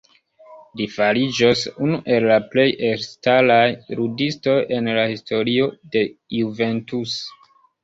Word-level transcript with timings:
Li 0.79 0.85
fariĝos 0.93 1.61
unu 1.87 1.99
el 2.15 2.25
la 2.31 2.37
plej 2.55 2.65
elstaraj 2.89 3.61
ludistoj 4.01 4.57
en 4.79 4.91
la 5.01 5.07
historio 5.15 5.71
de 5.99 6.05
Juventus. 6.41 7.17